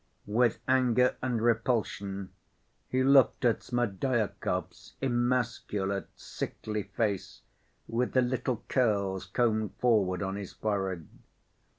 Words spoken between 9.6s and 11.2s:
forward on his forehead.